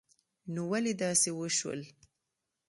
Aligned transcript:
نو 0.53 0.61
ولی 0.71 0.93
داسی 1.01 1.31
وشول 1.39 1.79